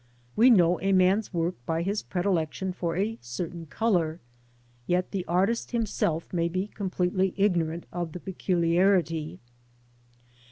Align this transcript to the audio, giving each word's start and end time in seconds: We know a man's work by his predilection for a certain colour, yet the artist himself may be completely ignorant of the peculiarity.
We 0.35 0.49
know 0.49 0.79
a 0.81 0.93
man's 0.93 1.31
work 1.31 1.63
by 1.67 1.83
his 1.83 2.01
predilection 2.01 2.73
for 2.73 2.97
a 2.97 3.19
certain 3.21 3.67
colour, 3.67 4.19
yet 4.87 5.11
the 5.11 5.23
artist 5.25 5.73
himself 5.73 6.33
may 6.33 6.49
be 6.49 6.65
completely 6.69 7.35
ignorant 7.37 7.85
of 7.91 8.13
the 8.13 8.19
peculiarity. 8.19 9.37